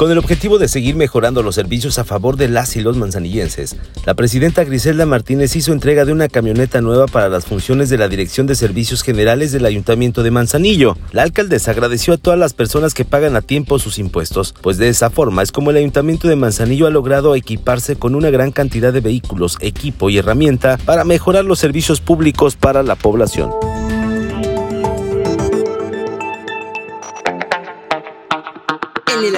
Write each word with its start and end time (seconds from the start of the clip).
Con 0.00 0.10
el 0.10 0.16
objetivo 0.16 0.58
de 0.58 0.66
seguir 0.66 0.96
mejorando 0.96 1.42
los 1.42 1.56
servicios 1.56 1.98
a 1.98 2.04
favor 2.04 2.38
de 2.38 2.48
las 2.48 2.74
y 2.74 2.80
los 2.80 2.96
manzanillenses, 2.96 3.76
la 4.06 4.14
presidenta 4.14 4.64
Griselda 4.64 5.04
Martínez 5.04 5.54
hizo 5.56 5.74
entrega 5.74 6.06
de 6.06 6.12
una 6.12 6.30
camioneta 6.30 6.80
nueva 6.80 7.06
para 7.06 7.28
las 7.28 7.44
funciones 7.44 7.90
de 7.90 7.98
la 7.98 8.08
Dirección 8.08 8.46
de 8.46 8.54
Servicios 8.54 9.02
Generales 9.02 9.52
del 9.52 9.66
Ayuntamiento 9.66 10.22
de 10.22 10.30
Manzanillo. 10.30 10.96
La 11.12 11.22
alcaldesa 11.22 11.72
agradeció 11.72 12.14
a 12.14 12.16
todas 12.16 12.38
las 12.38 12.54
personas 12.54 12.94
que 12.94 13.04
pagan 13.04 13.36
a 13.36 13.42
tiempo 13.42 13.78
sus 13.78 13.98
impuestos, 13.98 14.54
pues 14.62 14.78
de 14.78 14.88
esa 14.88 15.10
forma 15.10 15.42
es 15.42 15.52
como 15.52 15.70
el 15.70 15.76
Ayuntamiento 15.76 16.28
de 16.28 16.36
Manzanillo 16.36 16.86
ha 16.86 16.90
logrado 16.90 17.34
equiparse 17.34 17.96
con 17.96 18.14
una 18.14 18.30
gran 18.30 18.52
cantidad 18.52 18.94
de 18.94 19.02
vehículos, 19.02 19.58
equipo 19.60 20.08
y 20.08 20.16
herramienta 20.16 20.78
para 20.86 21.04
mejorar 21.04 21.44
los 21.44 21.58
servicios 21.58 22.00
públicos 22.00 22.56
para 22.56 22.82
la 22.82 22.96
población. 22.96 23.50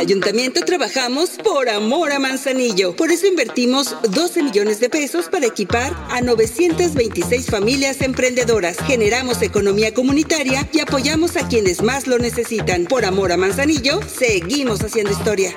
Ayuntamiento 0.02 0.65
trabajamos 0.65 1.30
por 1.30 1.69
amor 1.69 2.11
a 2.11 2.19
Manzanillo. 2.19 2.97
Por 2.97 3.12
eso 3.12 3.29
invertimos 3.29 3.97
12 4.11 4.42
millones 4.42 4.80
de 4.80 4.91
pesos 4.91 5.28
para 5.28 5.47
equipar 5.47 5.95
a 6.11 6.20
926 6.20 7.47
familias 7.47 8.01
emprendedoras. 8.01 8.78
Generamos 8.84 9.42
economía 9.42 9.95
comunitaria 9.95 10.69
y 10.73 10.80
apoyamos 10.80 11.37
a 11.37 11.47
quienes 11.47 11.83
más 11.83 12.09
lo 12.09 12.19
necesitan. 12.19 12.87
Por 12.87 13.05
amor 13.05 13.30
a 13.30 13.37
Manzanillo, 13.37 14.01
seguimos 14.02 14.83
haciendo 14.83 15.12
historia. 15.12 15.55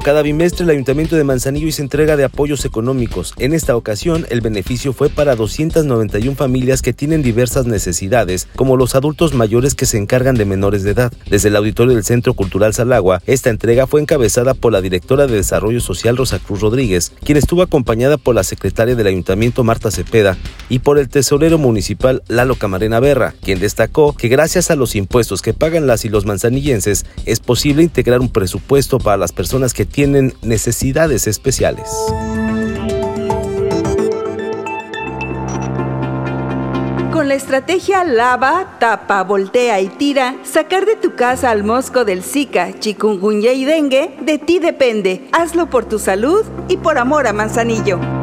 Cada 0.00 0.22
bimestre, 0.22 0.64
el 0.64 0.70
Ayuntamiento 0.70 1.16
de 1.16 1.24
Manzanillo 1.24 1.66
hizo 1.66 1.82
entrega 1.82 2.16
de 2.16 2.24
apoyos 2.24 2.64
económicos. 2.64 3.34
En 3.38 3.52
esta 3.52 3.76
ocasión, 3.76 4.26
el 4.30 4.40
beneficio 4.40 4.92
fue 4.92 5.08
para 5.08 5.34
291 5.34 6.36
familias 6.36 6.80
que 6.82 6.92
tienen 6.92 7.22
diversas 7.22 7.66
necesidades, 7.66 8.46
como 8.54 8.76
los 8.76 8.94
adultos 8.94 9.34
mayores 9.34 9.74
que 9.74 9.86
se 9.86 9.98
encargan 9.98 10.36
de 10.36 10.44
menores 10.44 10.84
de 10.84 10.92
edad. 10.92 11.12
Desde 11.28 11.48
el 11.48 11.56
auditorio 11.56 11.94
del 11.94 12.04
Centro 12.04 12.34
Cultural 12.34 12.74
Salagua, 12.74 13.20
esta 13.26 13.50
entrega 13.50 13.86
fue 13.86 14.00
encabezada 14.00 14.54
por 14.54 14.72
la 14.72 14.80
directora 14.80 15.26
de 15.26 15.36
Desarrollo 15.36 15.80
Social 15.80 16.16
Rosa 16.16 16.38
Cruz 16.38 16.60
Rodríguez, 16.60 17.12
quien 17.24 17.38
estuvo 17.38 17.62
acompañada 17.62 18.16
por 18.16 18.34
la 18.34 18.44
secretaria 18.44 18.94
del 18.94 19.06
Ayuntamiento 19.08 19.64
Marta 19.64 19.90
Cepeda 19.90 20.36
y 20.68 20.80
por 20.80 20.98
el 20.98 21.08
tesorero 21.08 21.58
municipal 21.58 22.22
Lalo 22.28 22.54
Camarena 22.54 23.00
Berra, 23.00 23.34
quien 23.42 23.58
destacó 23.58 24.12
que 24.12 24.28
gracias 24.28 24.70
a 24.70 24.76
los 24.76 24.94
impuestos 24.94 25.42
que 25.42 25.54
pagan 25.54 25.86
las 25.86 26.04
y 26.04 26.08
los 26.08 26.26
manzanillenses 26.26 27.06
es 27.24 27.40
posible 27.40 27.82
integrar 27.82 28.20
un 28.20 28.28
presupuesto 28.28 28.98
para 28.98 29.16
las 29.16 29.32
personas 29.32 29.74
que 29.74 29.85
tienen 29.86 30.34
necesidades 30.42 31.26
especiales. 31.26 31.90
Con 37.12 37.28
la 37.28 37.34
estrategia 37.34 38.04
lava, 38.04 38.76
tapa, 38.78 39.24
voltea 39.24 39.80
y 39.80 39.88
tira, 39.88 40.36
sacar 40.44 40.84
de 40.84 40.96
tu 40.96 41.14
casa 41.14 41.50
al 41.50 41.64
mosco 41.64 42.04
del 42.04 42.22
Zika, 42.22 42.78
chikungunya 42.78 43.52
y 43.52 43.64
dengue, 43.64 44.16
de 44.20 44.38
ti 44.38 44.58
depende. 44.58 45.26
Hazlo 45.32 45.70
por 45.70 45.86
tu 45.86 45.98
salud 45.98 46.44
y 46.68 46.76
por 46.76 46.98
amor 46.98 47.26
a 47.26 47.32
Manzanillo. 47.32 48.15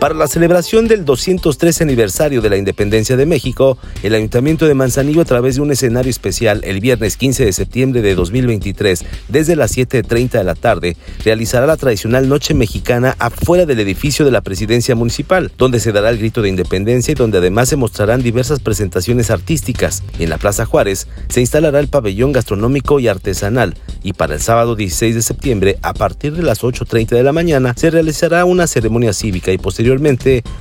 Para 0.00 0.14
la 0.14 0.28
celebración 0.28 0.88
del 0.88 1.04
203 1.04 1.82
aniversario 1.82 2.40
de 2.40 2.48
la 2.48 2.56
independencia 2.56 3.18
de 3.18 3.26
México, 3.26 3.76
el 4.02 4.14
Ayuntamiento 4.14 4.66
de 4.66 4.72
Manzanillo, 4.72 5.20
a 5.20 5.26
través 5.26 5.56
de 5.56 5.60
un 5.60 5.72
escenario 5.72 6.08
especial 6.08 6.62
el 6.64 6.80
viernes 6.80 7.18
15 7.18 7.44
de 7.44 7.52
septiembre 7.52 8.00
de 8.00 8.14
2023, 8.14 9.04
desde 9.28 9.56
las 9.56 9.76
7.30 9.76 10.30
de 10.30 10.44
la 10.44 10.54
tarde, 10.54 10.96
realizará 11.22 11.66
la 11.66 11.76
tradicional 11.76 12.30
Noche 12.30 12.54
Mexicana 12.54 13.14
afuera 13.18 13.66
del 13.66 13.78
edificio 13.78 14.24
de 14.24 14.30
la 14.30 14.40
Presidencia 14.40 14.94
Municipal, 14.94 15.52
donde 15.58 15.80
se 15.80 15.92
dará 15.92 16.08
el 16.08 16.16
grito 16.16 16.40
de 16.40 16.48
independencia 16.48 17.12
y 17.12 17.16
donde 17.16 17.36
además 17.36 17.68
se 17.68 17.76
mostrarán 17.76 18.22
diversas 18.22 18.60
presentaciones 18.60 19.30
artísticas. 19.30 20.02
En 20.18 20.30
la 20.30 20.38
Plaza 20.38 20.64
Juárez 20.64 21.08
se 21.28 21.42
instalará 21.42 21.78
el 21.78 21.88
pabellón 21.88 22.32
gastronómico 22.32 23.00
y 23.00 23.08
artesanal, 23.08 23.74
y 24.02 24.14
para 24.14 24.36
el 24.36 24.40
sábado 24.40 24.76
16 24.76 25.14
de 25.14 25.20
septiembre, 25.20 25.78
a 25.82 25.92
partir 25.92 26.32
de 26.32 26.42
las 26.42 26.62
8.30 26.62 27.08
de 27.08 27.22
la 27.22 27.34
mañana, 27.34 27.74
se 27.76 27.90
realizará 27.90 28.46
una 28.46 28.66
ceremonia 28.66 29.12
cívica 29.12 29.52
y 29.52 29.58
posterior 29.58 29.89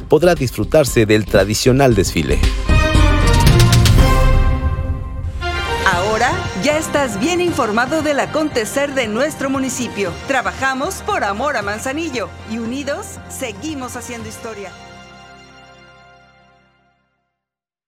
podrá 0.07 0.35
disfrutarse 0.35 1.05
del 1.05 1.25
tradicional 1.25 1.95
desfile. 1.95 2.39
Ahora 5.85 6.31
ya 6.63 6.77
estás 6.77 7.19
bien 7.19 7.41
informado 7.41 8.01
del 8.01 8.19
acontecer 8.19 8.93
de 8.93 9.07
nuestro 9.07 9.49
municipio. 9.49 10.11
Trabajamos 10.27 10.95
por 11.03 11.23
amor 11.23 11.57
a 11.57 11.61
Manzanillo 11.61 12.29
y 12.51 12.57
unidos 12.57 13.19
seguimos 13.29 13.95
haciendo 13.95 14.27
historia. 14.27 14.71